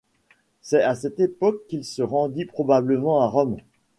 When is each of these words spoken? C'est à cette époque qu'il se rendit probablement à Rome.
C'est 0.63 0.81
à 0.81 0.95
cette 0.95 1.19
époque 1.19 1.61
qu'il 1.67 1.85
se 1.85 2.01
rendit 2.01 2.45
probablement 2.45 3.21
à 3.21 3.27
Rome. 3.27 3.57